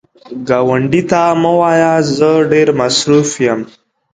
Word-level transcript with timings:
ګاونډي 0.47 1.01
ته 1.11 1.21
مه 1.41 1.51
وایه 1.59 1.93
“زه 2.17 2.29
ډېر 2.51 2.67
مصروف 2.79 3.29
یم” 3.45 3.61